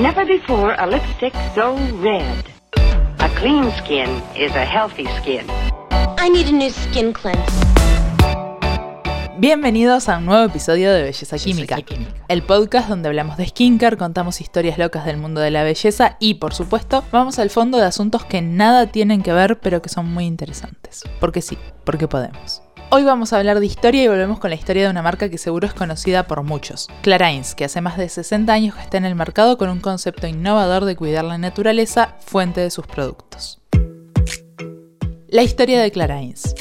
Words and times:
Never 0.00 0.24
before 0.24 0.76
a 0.78 0.86
lipstick 0.86 1.34
so 1.56 1.76
red. 2.00 2.44
A 3.18 3.28
clean 3.40 3.68
skin 3.78 4.08
is 4.36 4.54
a 4.54 4.64
healthy 4.64 5.06
skin. 5.20 5.44
I 6.18 6.28
need 6.28 6.46
a 6.46 6.52
new 6.52 6.70
skin 6.70 7.12
cleanse. 7.12 7.42
Bienvenidos 9.40 10.08
a 10.08 10.18
un 10.18 10.26
nuevo 10.26 10.44
episodio 10.44 10.92
de 10.92 11.02
Belleza 11.02 11.36
Química, 11.36 11.78
el 12.28 12.42
podcast 12.44 12.88
donde 12.88 13.08
hablamos 13.08 13.38
de 13.38 13.48
skincare, 13.48 13.96
contamos 13.96 14.40
historias 14.40 14.78
locas 14.78 15.04
del 15.04 15.16
mundo 15.16 15.40
de 15.40 15.50
la 15.50 15.64
belleza 15.64 16.16
y, 16.20 16.34
por 16.34 16.54
supuesto, 16.54 17.02
vamos 17.10 17.40
al 17.40 17.50
fondo 17.50 17.78
de 17.78 17.84
asuntos 17.84 18.24
que 18.24 18.40
nada 18.40 18.86
tienen 18.86 19.24
que 19.24 19.32
ver 19.32 19.58
pero 19.58 19.82
que 19.82 19.88
son 19.88 20.06
muy 20.06 20.26
interesantes. 20.26 21.02
Porque 21.18 21.42
sí, 21.42 21.58
porque 21.82 22.06
podemos. 22.06 22.62
Hoy 22.90 23.04
vamos 23.04 23.34
a 23.34 23.38
hablar 23.38 23.60
de 23.60 23.66
historia 23.66 24.02
y 24.02 24.08
volvemos 24.08 24.38
con 24.38 24.48
la 24.48 24.56
historia 24.56 24.84
de 24.84 24.90
una 24.90 25.02
marca 25.02 25.28
que 25.28 25.36
seguro 25.36 25.66
es 25.66 25.74
conocida 25.74 26.26
por 26.26 26.42
muchos, 26.42 26.88
Clarins, 27.02 27.54
que 27.54 27.66
hace 27.66 27.82
más 27.82 27.98
de 27.98 28.08
60 28.08 28.50
años 28.50 28.74
que 28.74 28.80
está 28.80 28.96
en 28.96 29.04
el 29.04 29.14
mercado 29.14 29.58
con 29.58 29.68
un 29.68 29.80
concepto 29.80 30.26
innovador 30.26 30.86
de 30.86 30.96
cuidar 30.96 31.26
la 31.26 31.36
naturaleza, 31.36 32.16
fuente 32.20 32.62
de 32.62 32.70
sus 32.70 32.86
productos. 32.86 33.60
La 35.28 35.42
historia 35.42 35.82
de 35.82 35.90
Clarins. 35.90 36.54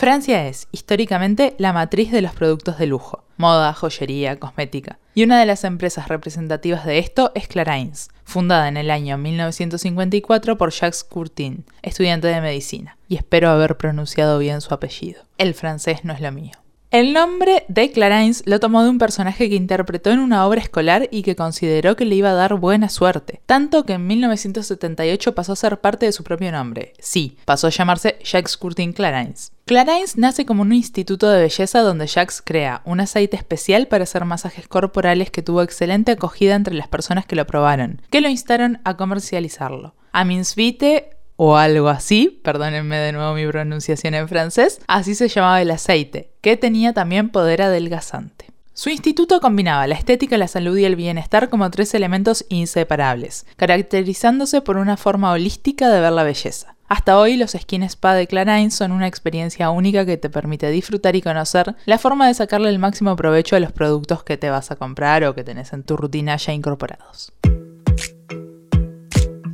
Francia 0.00 0.48
es, 0.48 0.66
históricamente, 0.72 1.54
la 1.58 1.74
matriz 1.74 2.10
de 2.10 2.22
los 2.22 2.32
productos 2.32 2.78
de 2.78 2.86
lujo, 2.86 3.22
moda, 3.36 3.74
joyería, 3.74 4.38
cosmética. 4.40 4.98
Y 5.14 5.24
una 5.24 5.38
de 5.38 5.44
las 5.44 5.62
empresas 5.62 6.08
representativas 6.08 6.86
de 6.86 6.98
esto 6.98 7.32
es 7.34 7.48
Clarins, 7.48 8.08
fundada 8.24 8.68
en 8.68 8.78
el 8.78 8.90
año 8.90 9.18
1954 9.18 10.56
por 10.56 10.70
Jacques 10.70 11.04
Courtin, 11.04 11.66
estudiante 11.82 12.28
de 12.28 12.40
medicina. 12.40 12.96
Y 13.08 13.16
espero 13.16 13.50
haber 13.50 13.76
pronunciado 13.76 14.38
bien 14.38 14.62
su 14.62 14.72
apellido. 14.72 15.24
El 15.36 15.52
francés 15.52 16.02
no 16.02 16.14
es 16.14 16.22
lo 16.22 16.32
mío. 16.32 16.54
El 16.92 17.12
nombre 17.12 17.64
de 17.68 17.92
Clarins 17.92 18.42
lo 18.46 18.58
tomó 18.58 18.82
de 18.82 18.90
un 18.90 18.98
personaje 18.98 19.48
que 19.48 19.54
interpretó 19.54 20.10
en 20.10 20.18
una 20.18 20.44
obra 20.44 20.60
escolar 20.60 21.06
y 21.12 21.22
que 21.22 21.36
consideró 21.36 21.94
que 21.94 22.04
le 22.04 22.16
iba 22.16 22.30
a 22.30 22.34
dar 22.34 22.54
buena 22.54 22.88
suerte, 22.88 23.40
tanto 23.46 23.84
que 23.84 23.92
en 23.92 24.08
1978 24.08 25.32
pasó 25.32 25.52
a 25.52 25.56
ser 25.56 25.80
parte 25.80 26.06
de 26.06 26.12
su 26.12 26.24
propio 26.24 26.50
nombre. 26.50 26.94
Sí, 26.98 27.36
pasó 27.44 27.68
a 27.68 27.70
llamarse 27.70 28.18
Jacques 28.24 28.56
Courtin 28.56 28.92
Clarins. 28.92 29.52
Clarins 29.66 30.16
nace 30.16 30.44
como 30.44 30.62
un 30.62 30.72
instituto 30.72 31.30
de 31.30 31.42
belleza 31.42 31.78
donde 31.82 32.08
Jacques 32.08 32.42
crea 32.44 32.82
un 32.84 32.98
aceite 32.98 33.36
especial 33.36 33.86
para 33.86 34.02
hacer 34.02 34.24
masajes 34.24 34.66
corporales 34.66 35.30
que 35.30 35.42
tuvo 35.42 35.62
excelente 35.62 36.10
acogida 36.10 36.56
entre 36.56 36.74
las 36.74 36.88
personas 36.88 37.24
que 37.24 37.36
lo 37.36 37.46
probaron, 37.46 38.02
que 38.10 38.20
lo 38.20 38.28
instaron 38.28 38.80
a 38.82 38.96
comercializarlo. 38.96 39.94
Aminsvite 40.10 41.19
o 41.42 41.56
algo 41.56 41.88
así, 41.88 42.38
perdónenme 42.44 42.98
de 42.98 43.12
nuevo 43.12 43.32
mi 43.32 43.46
pronunciación 43.46 44.12
en 44.12 44.28
francés, 44.28 44.78
así 44.86 45.14
se 45.14 45.28
llamaba 45.28 45.62
el 45.62 45.70
aceite, 45.70 46.32
que 46.42 46.58
tenía 46.58 46.92
también 46.92 47.30
poder 47.30 47.62
adelgazante. 47.62 48.50
Su 48.74 48.90
instituto 48.90 49.40
combinaba 49.40 49.86
la 49.86 49.94
estética, 49.94 50.36
la 50.36 50.48
salud 50.48 50.76
y 50.76 50.84
el 50.84 50.96
bienestar 50.96 51.48
como 51.48 51.70
tres 51.70 51.94
elementos 51.94 52.44
inseparables, 52.50 53.46
caracterizándose 53.56 54.60
por 54.60 54.76
una 54.76 54.98
forma 54.98 55.32
holística 55.32 55.88
de 55.88 56.02
ver 56.02 56.12
la 56.12 56.24
belleza. 56.24 56.76
Hasta 56.90 57.18
hoy 57.18 57.38
los 57.38 57.52
skin 57.52 57.84
spa 57.84 58.12
de 58.12 58.26
Clarins 58.26 58.74
son 58.74 58.92
una 58.92 59.06
experiencia 59.06 59.70
única 59.70 60.04
que 60.04 60.18
te 60.18 60.28
permite 60.28 60.68
disfrutar 60.70 61.16
y 61.16 61.22
conocer 61.22 61.74
la 61.86 61.96
forma 61.96 62.26
de 62.26 62.34
sacarle 62.34 62.68
el 62.68 62.78
máximo 62.78 63.16
provecho 63.16 63.56
a 63.56 63.60
los 63.60 63.72
productos 63.72 64.24
que 64.24 64.36
te 64.36 64.50
vas 64.50 64.72
a 64.72 64.76
comprar 64.76 65.24
o 65.24 65.34
que 65.34 65.44
tenés 65.44 65.72
en 65.72 65.84
tu 65.84 65.96
rutina 65.96 66.36
ya 66.36 66.52
incorporados. 66.52 67.32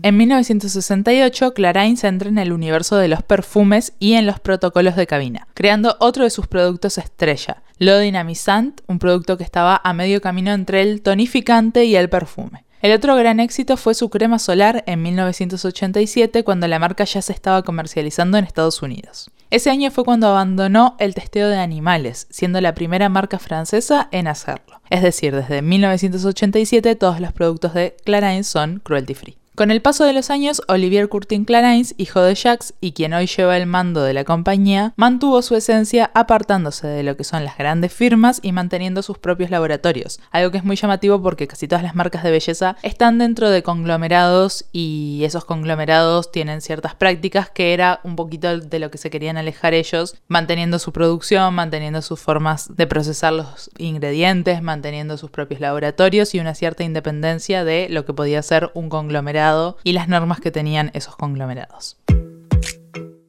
En 0.06 0.16
1968, 0.18 1.52
Clarins 1.52 2.04
entra 2.04 2.28
en 2.28 2.38
el 2.38 2.52
universo 2.52 2.96
de 2.96 3.08
los 3.08 3.24
perfumes 3.24 3.92
y 3.98 4.12
en 4.12 4.24
los 4.24 4.38
protocolos 4.38 4.94
de 4.94 5.08
cabina, 5.08 5.48
creando 5.52 5.96
otro 5.98 6.22
de 6.22 6.30
sus 6.30 6.46
productos 6.46 6.96
estrella, 6.96 7.64
L'Eau 7.78 7.98
Dynamisant, 7.98 8.82
un 8.86 9.00
producto 9.00 9.36
que 9.36 9.42
estaba 9.42 9.80
a 9.82 9.92
medio 9.94 10.20
camino 10.20 10.52
entre 10.52 10.82
el 10.82 11.02
tonificante 11.02 11.86
y 11.86 11.96
el 11.96 12.08
perfume. 12.08 12.64
El 12.82 12.92
otro 12.92 13.16
gran 13.16 13.40
éxito 13.40 13.76
fue 13.76 13.94
su 13.94 14.08
crema 14.08 14.38
solar 14.38 14.84
en 14.86 15.02
1987, 15.02 16.44
cuando 16.44 16.68
la 16.68 16.78
marca 16.78 17.02
ya 17.02 17.20
se 17.20 17.32
estaba 17.32 17.64
comercializando 17.64 18.38
en 18.38 18.44
Estados 18.44 18.82
Unidos. 18.82 19.32
Ese 19.50 19.70
año 19.70 19.90
fue 19.90 20.04
cuando 20.04 20.28
abandonó 20.28 20.94
el 21.00 21.16
testeo 21.16 21.48
de 21.48 21.58
animales, 21.58 22.28
siendo 22.30 22.60
la 22.60 22.74
primera 22.74 23.08
marca 23.08 23.40
francesa 23.40 24.08
en 24.12 24.28
hacerlo. 24.28 24.80
Es 24.88 25.02
decir, 25.02 25.34
desde 25.34 25.62
1987 25.62 26.94
todos 26.94 27.18
los 27.18 27.32
productos 27.32 27.74
de 27.74 27.96
Clarins 28.04 28.46
son 28.46 28.78
cruelty 28.78 29.14
free. 29.14 29.36
Con 29.56 29.70
el 29.70 29.80
paso 29.80 30.04
de 30.04 30.12
los 30.12 30.28
años, 30.28 30.60
Olivier 30.68 31.08
Courtin 31.08 31.46
Clarins, 31.46 31.94
hijo 31.96 32.20
de 32.20 32.34
Jacques 32.34 32.74
y 32.82 32.92
quien 32.92 33.14
hoy 33.14 33.26
lleva 33.26 33.56
el 33.56 33.64
mando 33.64 34.02
de 34.02 34.12
la 34.12 34.22
compañía, 34.22 34.92
mantuvo 34.96 35.40
su 35.40 35.56
esencia 35.56 36.10
apartándose 36.12 36.86
de 36.86 37.02
lo 37.02 37.16
que 37.16 37.24
son 37.24 37.42
las 37.42 37.56
grandes 37.56 37.90
firmas 37.90 38.40
y 38.42 38.52
manteniendo 38.52 39.00
sus 39.00 39.16
propios 39.16 39.48
laboratorios, 39.48 40.20
algo 40.30 40.50
que 40.50 40.58
es 40.58 40.64
muy 40.64 40.76
llamativo 40.76 41.22
porque 41.22 41.48
casi 41.48 41.68
todas 41.68 41.82
las 41.82 41.94
marcas 41.94 42.22
de 42.22 42.32
belleza 42.32 42.76
están 42.82 43.16
dentro 43.16 43.48
de 43.48 43.62
conglomerados 43.62 44.66
y 44.72 45.22
esos 45.24 45.46
conglomerados 45.46 46.30
tienen 46.30 46.60
ciertas 46.60 46.94
prácticas 46.94 47.48
que 47.48 47.72
era 47.72 48.00
un 48.04 48.14
poquito 48.14 48.60
de 48.60 48.78
lo 48.78 48.90
que 48.90 48.98
se 48.98 49.08
querían 49.08 49.38
alejar 49.38 49.72
ellos, 49.72 50.16
manteniendo 50.28 50.78
su 50.78 50.92
producción, 50.92 51.54
manteniendo 51.54 52.02
sus 52.02 52.20
formas 52.20 52.76
de 52.76 52.86
procesar 52.86 53.32
los 53.32 53.70
ingredientes, 53.78 54.60
manteniendo 54.60 55.16
sus 55.16 55.30
propios 55.30 55.62
laboratorios 55.62 56.34
y 56.34 56.40
una 56.40 56.54
cierta 56.54 56.84
independencia 56.84 57.64
de 57.64 57.88
lo 57.88 58.04
que 58.04 58.12
podía 58.12 58.42
ser 58.42 58.70
un 58.74 58.90
conglomerado 58.90 59.45
y 59.84 59.92
las 59.92 60.08
normas 60.08 60.40
que 60.40 60.50
tenían 60.50 60.90
esos 60.94 61.16
conglomerados. 61.16 61.98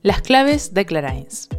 Las 0.01 0.21
claves 0.21 0.73
de 0.73 0.85
Clarins. 0.85 1.49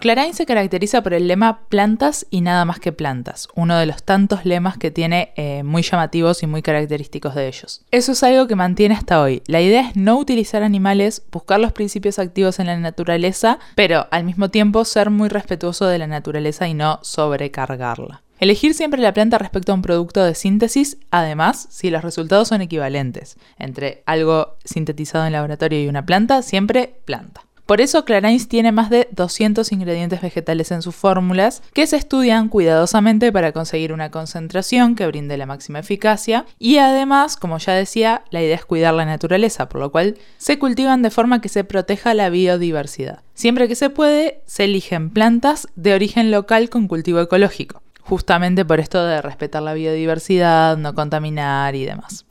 Clarins 0.00 0.36
se 0.36 0.46
caracteriza 0.46 1.02
por 1.02 1.12
el 1.12 1.28
lema 1.28 1.66
plantas 1.68 2.26
y 2.30 2.40
nada 2.40 2.64
más 2.64 2.80
que 2.80 2.90
plantas, 2.90 3.48
uno 3.54 3.76
de 3.76 3.84
los 3.84 4.02
tantos 4.02 4.46
lemas 4.46 4.78
que 4.78 4.90
tiene 4.90 5.32
eh, 5.36 5.62
muy 5.62 5.82
llamativos 5.82 6.42
y 6.42 6.46
muy 6.46 6.62
característicos 6.62 7.34
de 7.34 7.48
ellos. 7.48 7.84
Eso 7.90 8.12
es 8.12 8.22
algo 8.22 8.46
que 8.46 8.56
mantiene 8.56 8.94
hasta 8.94 9.20
hoy. 9.20 9.42
La 9.46 9.60
idea 9.60 9.82
es 9.88 9.96
no 9.96 10.16
utilizar 10.16 10.62
animales, 10.62 11.22
buscar 11.30 11.60
los 11.60 11.72
principios 11.72 12.18
activos 12.18 12.58
en 12.60 12.68
la 12.68 12.78
naturaleza, 12.78 13.58
pero 13.74 14.06
al 14.10 14.24
mismo 14.24 14.48
tiempo 14.48 14.86
ser 14.86 15.10
muy 15.10 15.28
respetuoso 15.28 15.86
de 15.86 15.98
la 15.98 16.06
naturaleza 16.06 16.66
y 16.66 16.72
no 16.72 16.98
sobrecargarla. 17.02 18.22
Elegir 18.40 18.72
siempre 18.72 19.02
la 19.02 19.12
planta 19.12 19.36
respecto 19.36 19.70
a 19.70 19.74
un 19.74 19.82
producto 19.82 20.24
de 20.24 20.34
síntesis, 20.34 20.96
además, 21.10 21.68
si 21.68 21.90
los 21.90 22.02
resultados 22.02 22.48
son 22.48 22.62
equivalentes. 22.62 23.36
Entre 23.58 24.02
algo 24.06 24.56
sintetizado 24.64 25.26
en 25.26 25.34
laboratorio 25.34 25.82
y 25.82 25.88
una 25.88 26.06
planta, 26.06 26.40
siempre 26.40 26.94
planta. 27.04 27.42
Por 27.66 27.82
eso 27.82 28.06
Clarins 28.06 28.48
tiene 28.48 28.72
más 28.72 28.88
de 28.88 29.08
200 29.12 29.70
ingredientes 29.72 30.22
vegetales 30.22 30.70
en 30.70 30.80
sus 30.80 30.96
fórmulas 30.96 31.62
que 31.74 31.86
se 31.86 31.98
estudian 31.98 32.48
cuidadosamente 32.48 33.30
para 33.30 33.52
conseguir 33.52 33.92
una 33.92 34.10
concentración 34.10 34.96
que 34.96 35.06
brinde 35.06 35.36
la 35.36 35.44
máxima 35.44 35.80
eficacia 35.80 36.46
y 36.58 36.78
además, 36.78 37.36
como 37.36 37.58
ya 37.58 37.74
decía, 37.74 38.24
la 38.30 38.42
idea 38.42 38.56
es 38.56 38.64
cuidar 38.64 38.94
la 38.94 39.04
naturaleza, 39.04 39.68
por 39.68 39.82
lo 39.82 39.92
cual 39.92 40.16
se 40.38 40.58
cultivan 40.58 41.02
de 41.02 41.10
forma 41.10 41.42
que 41.42 41.50
se 41.50 41.62
proteja 41.62 42.14
la 42.14 42.30
biodiversidad. 42.30 43.22
Siempre 43.34 43.68
que 43.68 43.76
se 43.76 43.90
puede, 43.90 44.40
se 44.46 44.64
eligen 44.64 45.10
plantas 45.10 45.68
de 45.76 45.92
origen 45.92 46.30
local 46.30 46.70
con 46.70 46.88
cultivo 46.88 47.20
ecológico 47.20 47.82
justamente 48.02 48.64
por 48.64 48.80
esto 48.80 49.04
de 49.04 49.22
respetar 49.22 49.62
la 49.62 49.74
biodiversidad, 49.74 50.76
no 50.76 50.94
contaminar 50.94 51.74
y 51.74 51.84
demás. 51.84 52.24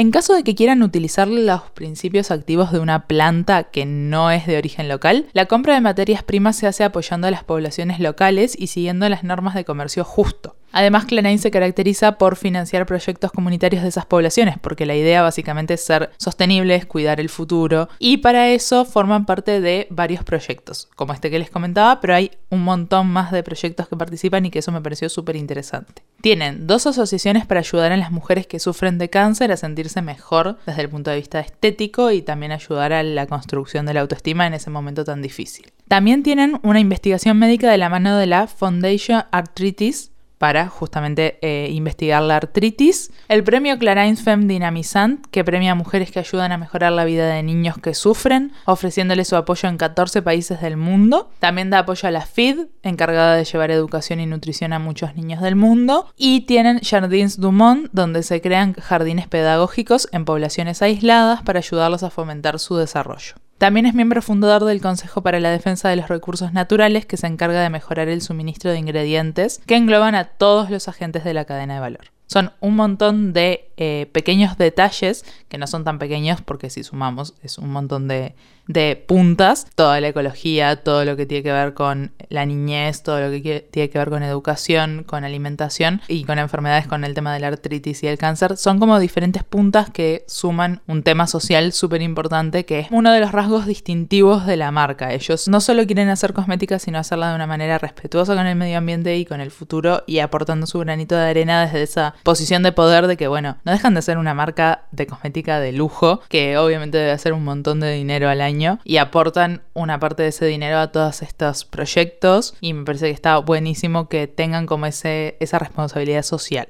En 0.00 0.10
caso 0.12 0.34
de 0.34 0.44
que 0.44 0.54
quieran 0.54 0.82
utilizar 0.82 1.28
los 1.28 1.60
principios 1.72 2.30
activos 2.30 2.72
de 2.72 2.78
una 2.78 3.06
planta 3.06 3.64
que 3.64 3.84
no 3.84 4.30
es 4.30 4.46
de 4.46 4.56
origen 4.56 4.88
local, 4.88 5.26
la 5.34 5.44
compra 5.44 5.74
de 5.74 5.82
materias 5.82 6.22
primas 6.22 6.56
se 6.56 6.66
hace 6.66 6.84
apoyando 6.84 7.26
a 7.26 7.30
las 7.30 7.44
poblaciones 7.44 8.00
locales 8.00 8.56
y 8.58 8.68
siguiendo 8.68 9.06
las 9.10 9.24
normas 9.24 9.54
de 9.54 9.66
comercio 9.66 10.02
justo. 10.04 10.56
Además, 10.72 11.04
Clarine 11.04 11.38
se 11.38 11.50
caracteriza 11.50 12.18
por 12.18 12.36
financiar 12.36 12.86
proyectos 12.86 13.32
comunitarios 13.32 13.82
de 13.82 13.88
esas 13.88 14.06
poblaciones, 14.06 14.58
porque 14.58 14.86
la 14.86 14.96
idea 14.96 15.22
básicamente 15.22 15.74
es 15.74 15.84
ser 15.84 16.10
sostenibles, 16.16 16.86
cuidar 16.86 17.20
el 17.20 17.28
futuro, 17.28 17.88
y 17.98 18.18
para 18.18 18.48
eso 18.48 18.84
forman 18.84 19.26
parte 19.26 19.60
de 19.60 19.86
varios 19.90 20.24
proyectos, 20.24 20.88
como 20.96 21.12
este 21.12 21.30
que 21.30 21.38
les 21.38 21.50
comentaba, 21.50 22.00
pero 22.00 22.14
hay 22.14 22.30
un 22.50 22.62
montón 22.62 23.08
más 23.08 23.32
de 23.32 23.42
proyectos 23.42 23.88
que 23.88 23.96
participan 23.96 24.46
y 24.46 24.50
que 24.50 24.60
eso 24.60 24.72
me 24.72 24.80
pareció 24.80 25.08
súper 25.08 25.36
interesante. 25.36 26.02
Tienen 26.20 26.66
dos 26.66 26.86
asociaciones 26.86 27.46
para 27.46 27.60
ayudar 27.60 27.92
a 27.92 27.96
las 27.96 28.12
mujeres 28.12 28.46
que 28.46 28.60
sufren 28.60 28.98
de 28.98 29.10
cáncer 29.10 29.52
a 29.52 29.56
sentirse 29.56 30.02
mejor 30.02 30.58
desde 30.66 30.82
el 30.82 30.88
punto 30.88 31.10
de 31.10 31.16
vista 31.16 31.40
estético 31.40 32.10
y 32.10 32.22
también 32.22 32.52
ayudar 32.52 32.92
a 32.92 33.02
la 33.02 33.26
construcción 33.26 33.86
de 33.86 33.94
la 33.94 34.02
autoestima 34.02 34.46
en 34.46 34.54
ese 34.54 34.70
momento 34.70 35.04
tan 35.04 35.22
difícil. 35.22 35.72
También 35.88 36.22
tienen 36.22 36.60
una 36.62 36.80
investigación 36.80 37.38
médica 37.38 37.70
de 37.70 37.78
la 37.78 37.88
mano 37.88 38.16
de 38.16 38.26
la 38.26 38.46
Foundation 38.46 39.24
Arthritis 39.32 40.12
para 40.40 40.68
justamente 40.68 41.38
eh, 41.42 41.68
investigar 41.70 42.22
la 42.22 42.36
artritis. 42.36 43.12
El 43.28 43.44
premio 43.44 43.78
Clarins 43.78 44.22
Femme 44.22 44.46
Dynamisant, 44.46 45.26
que 45.26 45.44
premia 45.44 45.72
a 45.72 45.74
mujeres 45.74 46.10
que 46.10 46.18
ayudan 46.18 46.50
a 46.50 46.56
mejorar 46.56 46.92
la 46.92 47.04
vida 47.04 47.28
de 47.28 47.42
niños 47.42 47.76
que 47.76 47.92
sufren, 47.92 48.50
ofreciéndole 48.64 49.26
su 49.26 49.36
apoyo 49.36 49.68
en 49.68 49.76
14 49.76 50.22
países 50.22 50.62
del 50.62 50.78
mundo. 50.78 51.30
También 51.40 51.68
da 51.68 51.80
apoyo 51.80 52.08
a 52.08 52.10
la 52.10 52.24
FID, 52.24 52.68
encargada 52.82 53.36
de 53.36 53.44
llevar 53.44 53.70
educación 53.70 54.18
y 54.18 54.24
nutrición 54.24 54.72
a 54.72 54.78
muchos 54.78 55.14
niños 55.14 55.42
del 55.42 55.56
mundo. 55.56 56.10
Y 56.16 56.46
tienen 56.46 56.80
Jardins 56.80 57.38
Dumont, 57.38 57.90
donde 57.92 58.22
se 58.22 58.40
crean 58.40 58.72
jardines 58.72 59.28
pedagógicos 59.28 60.08
en 60.10 60.24
poblaciones 60.24 60.80
aisladas 60.80 61.42
para 61.42 61.58
ayudarlos 61.58 62.02
a 62.02 62.08
fomentar 62.08 62.58
su 62.58 62.76
desarrollo. 62.76 63.34
También 63.60 63.84
es 63.84 63.92
miembro 63.92 64.22
fundador 64.22 64.64
del 64.64 64.80
Consejo 64.80 65.22
para 65.22 65.38
la 65.38 65.50
Defensa 65.50 65.90
de 65.90 65.96
los 65.96 66.08
Recursos 66.08 66.54
Naturales, 66.54 67.04
que 67.04 67.18
se 67.18 67.26
encarga 67.26 67.60
de 67.60 67.68
mejorar 67.68 68.08
el 68.08 68.22
suministro 68.22 68.70
de 68.70 68.78
ingredientes 68.78 69.60
que 69.66 69.76
engloban 69.76 70.14
a 70.14 70.24
todos 70.24 70.70
los 70.70 70.88
agentes 70.88 71.24
de 71.24 71.34
la 71.34 71.44
cadena 71.44 71.74
de 71.74 71.80
valor. 71.80 72.06
Son 72.26 72.52
un 72.60 72.74
montón 72.74 73.34
de 73.34 73.70
eh, 73.76 74.08
pequeños 74.12 74.56
detalles, 74.56 75.26
que 75.50 75.58
no 75.58 75.66
son 75.66 75.84
tan 75.84 75.98
pequeños 75.98 76.40
porque 76.40 76.70
si 76.70 76.82
sumamos 76.82 77.34
es 77.42 77.58
un 77.58 77.70
montón 77.70 78.08
de, 78.08 78.34
de 78.72 78.94
puntas, 78.94 79.66
toda 79.74 80.00
la 80.00 80.08
ecología, 80.08 80.76
todo 80.76 81.04
lo 81.04 81.16
que 81.16 81.26
tiene 81.26 81.42
que 81.42 81.52
ver 81.52 81.74
con 81.74 82.12
la 82.28 82.46
niñez, 82.46 83.02
todo 83.02 83.20
lo 83.20 83.30
que 83.30 83.66
tiene 83.68 83.90
que 83.90 83.98
ver 83.98 84.10
con 84.10 84.22
educación, 84.22 85.02
con 85.04 85.24
alimentación 85.24 86.00
y 86.06 86.22
con 86.22 86.38
enfermedades 86.38 86.86
con 86.86 87.02
el 87.02 87.12
tema 87.12 87.34
de 87.34 87.40
la 87.40 87.48
artritis 87.48 88.04
y 88.04 88.06
el 88.06 88.16
cáncer, 88.16 88.56
son 88.56 88.78
como 88.78 89.00
diferentes 89.00 89.42
puntas 89.42 89.90
que 89.90 90.24
suman 90.28 90.82
un 90.86 91.02
tema 91.02 91.26
social 91.26 91.72
súper 91.72 92.00
importante 92.00 92.64
que 92.64 92.78
es 92.78 92.86
uno 92.92 93.12
de 93.12 93.18
los 93.18 93.32
rasgos 93.32 93.66
distintivos 93.66 94.46
de 94.46 94.56
la 94.56 94.70
marca. 94.70 95.12
Ellos 95.12 95.48
no 95.48 95.60
solo 95.60 95.84
quieren 95.84 96.08
hacer 96.08 96.32
cosmética, 96.32 96.78
sino 96.78 96.98
hacerla 96.98 97.30
de 97.30 97.34
una 97.34 97.48
manera 97.48 97.78
respetuosa 97.78 98.36
con 98.36 98.46
el 98.46 98.54
medio 98.54 98.78
ambiente 98.78 99.16
y 99.16 99.24
con 99.24 99.40
el 99.40 99.50
futuro 99.50 100.04
y 100.06 100.20
aportando 100.20 100.68
su 100.68 100.78
granito 100.78 101.16
de 101.16 101.28
arena 101.28 101.64
desde 101.64 101.82
esa 101.82 102.14
posición 102.22 102.62
de 102.62 102.70
poder 102.70 103.08
de 103.08 103.16
que, 103.16 103.26
bueno, 103.26 103.56
no 103.64 103.72
dejan 103.72 103.94
de 103.94 104.02
ser 104.02 104.16
una 104.16 104.34
marca 104.34 104.84
de 104.92 105.08
cosmética 105.08 105.58
de 105.58 105.72
lujo, 105.72 106.20
que 106.28 106.56
obviamente 106.56 106.98
debe 106.98 107.10
hacer 107.10 107.32
un 107.32 107.42
montón 107.42 107.80
de 107.80 107.92
dinero 107.92 108.28
al 108.28 108.40
año 108.40 108.59
y 108.84 108.96
aportan 108.98 109.62
una 109.74 109.98
parte 109.98 110.22
de 110.22 110.28
ese 110.28 110.46
dinero 110.46 110.78
a 110.78 110.92
todos 110.92 111.22
estos 111.22 111.64
proyectos 111.64 112.54
y 112.60 112.72
me 112.72 112.84
parece 112.84 113.06
que 113.06 113.12
está 113.12 113.38
buenísimo 113.38 114.08
que 114.08 114.26
tengan 114.26 114.66
como 114.66 114.86
ese, 114.86 115.36
esa 115.40 115.58
responsabilidad 115.58 116.22
social. 116.22 116.68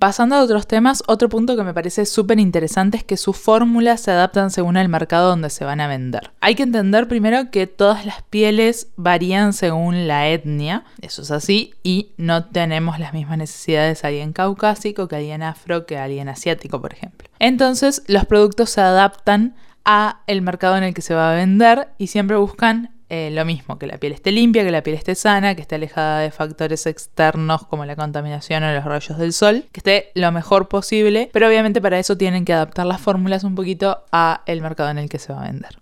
Pasando 0.00 0.36
a 0.36 0.42
otros 0.42 0.66
temas, 0.66 1.02
otro 1.08 1.28
punto 1.28 1.56
que 1.56 1.62
me 1.62 1.74
parece 1.74 2.06
súper 2.06 2.40
interesante 2.40 2.96
es 2.96 3.04
que 3.04 3.18
sus 3.18 3.36
fórmulas 3.36 4.00
se 4.00 4.10
adaptan 4.10 4.50
según 4.50 4.78
el 4.78 4.88
mercado 4.88 5.28
donde 5.28 5.50
se 5.50 5.66
van 5.66 5.78
a 5.82 5.88
vender. 5.88 6.30
Hay 6.40 6.54
que 6.54 6.62
entender 6.62 7.06
primero 7.06 7.50
que 7.50 7.66
todas 7.66 8.06
las 8.06 8.22
pieles 8.22 8.88
varían 8.96 9.52
según 9.52 10.08
la 10.08 10.26
etnia, 10.28 10.84
eso 11.02 11.20
es 11.20 11.30
así, 11.30 11.74
y 11.82 12.12
no 12.16 12.46
tenemos 12.46 12.98
las 12.98 13.12
mismas 13.12 13.36
necesidades 13.36 14.02
alguien 14.02 14.32
caucásico 14.32 15.06
que 15.06 15.16
alguien 15.16 15.42
afro 15.42 15.84
que 15.84 15.98
alguien 15.98 16.30
asiático, 16.30 16.80
por 16.80 16.94
ejemplo. 16.94 17.28
Entonces, 17.38 18.02
los 18.06 18.24
productos 18.24 18.70
se 18.70 18.80
adaptan 18.80 19.54
a 19.84 20.22
el 20.26 20.40
mercado 20.40 20.78
en 20.78 20.84
el 20.84 20.94
que 20.94 21.02
se 21.02 21.14
va 21.14 21.30
a 21.30 21.34
vender 21.34 21.88
y 21.98 22.06
siempre 22.06 22.38
buscan 22.38 22.94
eh, 23.10 23.30
lo 23.32 23.44
mismo, 23.44 23.76
que 23.76 23.88
la 23.88 23.98
piel 23.98 24.12
esté 24.12 24.30
limpia, 24.30 24.62
que 24.62 24.70
la 24.70 24.82
piel 24.82 24.96
esté 24.96 25.16
sana, 25.16 25.56
que 25.56 25.62
esté 25.62 25.74
alejada 25.74 26.20
de 26.20 26.30
factores 26.30 26.86
externos 26.86 27.66
como 27.66 27.84
la 27.84 27.96
contaminación 27.96 28.62
o 28.62 28.72
los 28.72 28.84
rayos 28.84 29.18
del 29.18 29.32
sol, 29.32 29.64
que 29.72 29.80
esté 29.80 30.12
lo 30.14 30.30
mejor 30.30 30.68
posible, 30.68 31.28
pero 31.32 31.48
obviamente 31.48 31.80
para 31.80 31.98
eso 31.98 32.16
tienen 32.16 32.44
que 32.44 32.52
adaptar 32.52 32.86
las 32.86 33.00
fórmulas 33.00 33.42
un 33.42 33.56
poquito 33.56 34.04
a 34.12 34.42
el 34.46 34.62
mercado 34.62 34.90
en 34.90 34.98
el 34.98 35.08
que 35.08 35.18
se 35.18 35.32
va 35.32 35.42
a 35.42 35.50
vender. 35.50 35.79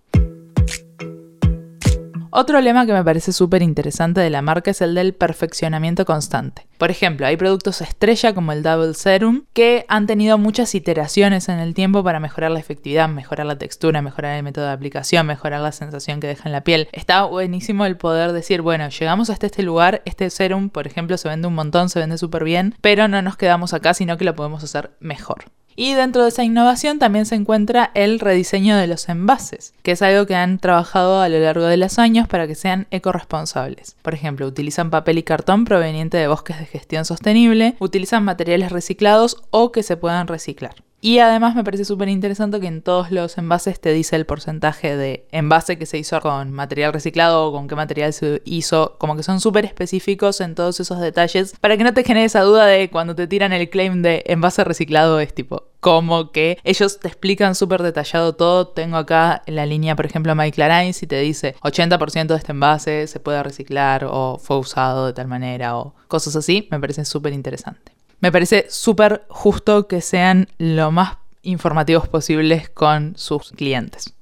Otro 2.40 2.60
lema 2.60 2.86
que 2.86 2.92
me 2.92 3.02
parece 3.02 3.32
súper 3.32 3.62
interesante 3.62 4.20
de 4.20 4.30
la 4.30 4.42
marca 4.42 4.70
es 4.70 4.80
el 4.80 4.94
del 4.94 5.12
perfeccionamiento 5.12 6.04
constante. 6.04 6.68
Por 6.78 6.88
ejemplo, 6.88 7.26
hay 7.26 7.36
productos 7.36 7.80
estrella 7.80 8.32
como 8.32 8.52
el 8.52 8.62
Double 8.62 8.94
Serum 8.94 9.46
que 9.52 9.84
han 9.88 10.06
tenido 10.06 10.38
muchas 10.38 10.72
iteraciones 10.76 11.48
en 11.48 11.58
el 11.58 11.74
tiempo 11.74 12.04
para 12.04 12.20
mejorar 12.20 12.52
la 12.52 12.60
efectividad, 12.60 13.08
mejorar 13.08 13.44
la 13.44 13.58
textura, 13.58 14.02
mejorar 14.02 14.36
el 14.36 14.44
método 14.44 14.66
de 14.66 14.70
aplicación, 14.70 15.26
mejorar 15.26 15.60
la 15.62 15.72
sensación 15.72 16.20
que 16.20 16.28
deja 16.28 16.48
en 16.48 16.52
la 16.52 16.62
piel. 16.62 16.86
Está 16.92 17.24
buenísimo 17.24 17.84
el 17.86 17.96
poder 17.96 18.30
decir, 18.30 18.62
bueno, 18.62 18.88
llegamos 18.88 19.30
hasta 19.30 19.46
este 19.46 19.64
lugar, 19.64 20.02
este 20.04 20.30
serum, 20.30 20.70
por 20.70 20.86
ejemplo, 20.86 21.18
se 21.18 21.28
vende 21.28 21.48
un 21.48 21.56
montón, 21.56 21.88
se 21.88 21.98
vende 21.98 22.18
súper 22.18 22.44
bien, 22.44 22.76
pero 22.80 23.08
no 23.08 23.20
nos 23.20 23.36
quedamos 23.36 23.74
acá, 23.74 23.94
sino 23.94 24.16
que 24.16 24.24
lo 24.24 24.36
podemos 24.36 24.62
hacer 24.62 24.92
mejor. 25.00 25.46
Y 25.80 25.94
dentro 25.94 26.24
de 26.24 26.30
esa 26.30 26.42
innovación 26.42 26.98
también 26.98 27.24
se 27.24 27.36
encuentra 27.36 27.92
el 27.94 28.18
rediseño 28.18 28.76
de 28.76 28.88
los 28.88 29.08
envases, 29.08 29.74
que 29.84 29.92
es 29.92 30.02
algo 30.02 30.26
que 30.26 30.34
han 30.34 30.58
trabajado 30.58 31.20
a 31.20 31.28
lo 31.28 31.38
largo 31.38 31.66
de 31.66 31.76
los 31.76 32.00
años 32.00 32.26
para 32.26 32.48
que 32.48 32.56
sean 32.56 32.88
ecoresponsables. 32.90 33.94
Por 34.02 34.12
ejemplo, 34.12 34.48
utilizan 34.48 34.90
papel 34.90 35.18
y 35.18 35.22
cartón 35.22 35.64
proveniente 35.64 36.16
de 36.16 36.26
bosques 36.26 36.58
de 36.58 36.66
gestión 36.66 37.04
sostenible, 37.04 37.76
utilizan 37.78 38.24
materiales 38.24 38.72
reciclados 38.72 39.36
o 39.50 39.70
que 39.70 39.84
se 39.84 39.96
puedan 39.96 40.26
reciclar. 40.26 40.74
Y 41.00 41.20
además 41.20 41.54
me 41.54 41.62
parece 41.62 41.84
súper 41.84 42.08
interesante 42.08 42.58
que 42.58 42.66
en 42.66 42.82
todos 42.82 43.12
los 43.12 43.38
envases 43.38 43.80
te 43.80 43.92
dice 43.92 44.16
el 44.16 44.26
porcentaje 44.26 44.96
de 44.96 45.28
envase 45.30 45.78
que 45.78 45.86
se 45.86 45.96
hizo 45.96 46.20
con 46.20 46.52
material 46.52 46.92
reciclado 46.92 47.46
o 47.46 47.52
con 47.52 47.68
qué 47.68 47.76
material 47.76 48.12
se 48.12 48.42
hizo, 48.44 48.96
como 48.98 49.14
que 49.14 49.22
son 49.22 49.40
súper 49.40 49.64
específicos 49.64 50.40
en 50.40 50.56
todos 50.56 50.80
esos 50.80 50.98
detalles, 50.98 51.54
para 51.60 51.76
que 51.76 51.84
no 51.84 51.94
te 51.94 52.02
genere 52.02 52.26
esa 52.26 52.42
duda 52.42 52.66
de 52.66 52.90
cuando 52.90 53.14
te 53.14 53.28
tiran 53.28 53.52
el 53.52 53.70
claim 53.70 54.02
de 54.02 54.24
envase 54.26 54.64
reciclado 54.64 55.20
es 55.20 55.32
tipo, 55.32 55.68
como 55.78 56.32
que 56.32 56.58
ellos 56.64 56.98
te 56.98 57.06
explican 57.06 57.54
súper 57.54 57.84
detallado 57.84 58.34
todo. 58.34 58.66
Tengo 58.66 58.96
acá 58.96 59.42
en 59.46 59.54
la 59.54 59.66
línea, 59.66 59.94
por 59.94 60.06
ejemplo, 60.06 60.34
My 60.34 60.50
Clarins 60.50 61.00
y 61.04 61.06
te 61.06 61.20
dice 61.20 61.54
80% 61.62 62.26
de 62.26 62.36
este 62.36 62.52
envase 62.52 63.06
se 63.06 63.20
puede 63.20 63.40
reciclar 63.44 64.04
o 64.04 64.38
fue 64.42 64.58
usado 64.58 65.06
de 65.06 65.12
tal 65.12 65.28
manera 65.28 65.78
o 65.78 65.94
cosas 66.08 66.34
así. 66.34 66.66
Me 66.72 66.80
parece 66.80 67.04
súper 67.04 67.32
interesante. 67.32 67.97
Me 68.20 68.32
parece 68.32 68.66
súper 68.68 69.24
justo 69.28 69.86
que 69.86 70.00
sean 70.00 70.48
lo 70.58 70.90
más 70.90 71.18
informativos 71.42 72.08
posibles 72.08 72.68
con 72.68 73.16
sus 73.16 73.52
clientes. 73.52 74.12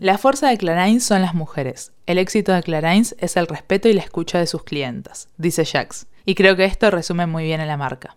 La 0.00 0.18
fuerza 0.18 0.48
de 0.48 0.58
Clarins 0.58 1.04
son 1.04 1.22
las 1.22 1.34
mujeres. 1.34 1.92
El 2.06 2.18
éxito 2.18 2.52
de 2.52 2.62
Clarins 2.62 3.14
es 3.18 3.36
el 3.36 3.46
respeto 3.46 3.88
y 3.88 3.92
la 3.92 4.02
escucha 4.02 4.38
de 4.40 4.46
sus 4.48 4.64
clientes, 4.64 5.28
dice 5.36 5.64
Jax. 5.64 6.06
Y 6.24 6.34
creo 6.34 6.56
que 6.56 6.64
esto 6.64 6.90
resume 6.90 7.26
muy 7.26 7.44
bien 7.44 7.60
a 7.60 7.66
la 7.66 7.76
marca. 7.76 8.16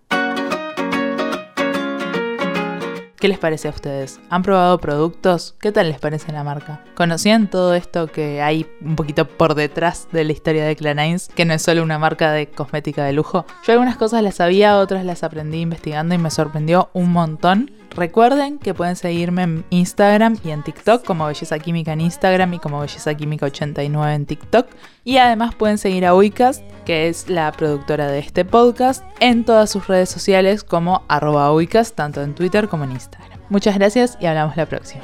¿Qué 3.22 3.28
les 3.28 3.38
parece 3.38 3.68
a 3.68 3.72
ustedes? 3.72 4.20
¿Han 4.32 4.42
probado 4.42 4.80
productos? 4.80 5.54
¿Qué 5.60 5.72
tal 5.72 5.90
les 5.90 6.00
parece 6.00 6.32
la 6.32 6.44
marca? 6.44 6.84
¿Conocían 6.96 7.52
todo 7.52 7.76
esto 7.76 8.08
que 8.08 8.42
hay 8.42 8.66
un 8.82 8.96
poquito 8.96 9.28
por 9.28 9.54
detrás 9.54 10.08
de 10.12 10.24
la 10.24 10.32
historia 10.32 10.66
de 10.66 10.76
Clarins? 10.76 11.28
Que 11.28 11.46
no 11.46 11.54
es 11.54 11.62
solo 11.62 11.84
una 11.84 12.00
marca 12.00 12.32
de 12.32 12.48
cosmética 12.48 13.06
de 13.06 13.14
lujo. 13.14 13.46
Yo 13.64 13.74
algunas 13.74 13.96
cosas 13.98 14.24
las 14.24 14.34
sabía, 14.34 14.80
otras 14.80 15.06
las 15.06 15.22
aprendí 15.22 15.62
investigando 15.62 16.16
y 16.16 16.18
me 16.18 16.32
sorprendió 16.32 16.90
un 16.94 17.12
montón. 17.12 17.70
Recuerden 17.96 18.58
que 18.58 18.74
pueden 18.74 18.96
seguirme 18.96 19.44
en 19.44 19.66
Instagram 19.70 20.38
y 20.44 20.52
en 20.52 20.64
TikTok 20.64 21.04
como 21.04 21.26
Belleza 21.28 21.60
Química 21.60 21.92
en 21.94 22.02
Instagram 22.02 22.54
y 22.54 22.60
como 22.60 22.80
Belleza 22.80 23.14
Química 23.16 23.46
89 23.48 24.14
en 24.14 24.26
TikTok. 24.26 24.68
Y 25.04 25.18
además 25.18 25.56
pueden 25.56 25.78
seguir 25.78 26.06
a 26.06 26.16
Uicast, 26.16 26.64
que 26.86 27.10
es 27.10 27.30
la 27.30 27.52
productora 27.52 28.08
de 28.08 28.20
este 28.20 28.46
podcast, 28.46 29.04
en 29.20 29.44
todas 29.44 29.70
sus 29.70 29.88
redes 29.88 30.10
sociales 30.10 30.64
como 30.64 31.04
arroba 31.10 31.54
Uicast, 31.54 31.96
tanto 31.96 32.22
en 32.22 32.34
Twitter 32.34 32.70
como 32.70 32.86
en 32.86 32.92
Instagram. 32.92 33.40
Muchas 33.50 33.76
gracias 33.76 34.18
y 34.22 34.26
hablamos 34.26 34.56
la 34.56 34.66
próxima. 34.66 35.04